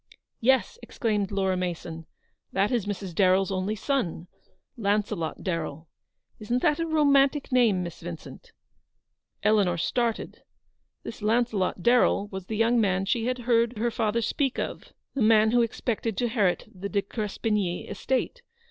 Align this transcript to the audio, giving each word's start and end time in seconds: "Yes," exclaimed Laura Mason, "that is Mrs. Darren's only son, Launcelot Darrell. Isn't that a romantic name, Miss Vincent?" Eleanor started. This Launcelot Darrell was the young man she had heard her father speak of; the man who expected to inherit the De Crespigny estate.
"Yes," 0.51 0.79
exclaimed 0.81 1.29
Laura 1.31 1.55
Mason, 1.55 2.07
"that 2.51 2.71
is 2.71 2.87
Mrs. 2.87 3.13
Darren's 3.13 3.51
only 3.51 3.75
son, 3.75 4.25
Launcelot 4.75 5.43
Darrell. 5.43 5.89
Isn't 6.39 6.63
that 6.63 6.79
a 6.79 6.87
romantic 6.87 7.51
name, 7.51 7.83
Miss 7.83 8.01
Vincent?" 8.01 8.51
Eleanor 9.43 9.77
started. 9.77 10.41
This 11.03 11.21
Launcelot 11.21 11.83
Darrell 11.83 12.27
was 12.29 12.47
the 12.47 12.57
young 12.57 12.81
man 12.81 13.05
she 13.05 13.27
had 13.27 13.37
heard 13.45 13.77
her 13.77 13.91
father 13.91 14.23
speak 14.23 14.57
of; 14.57 14.91
the 15.13 15.21
man 15.21 15.51
who 15.51 15.61
expected 15.61 16.17
to 16.17 16.23
inherit 16.23 16.67
the 16.73 16.89
De 16.89 17.03
Crespigny 17.03 17.87
estate. 17.87 18.41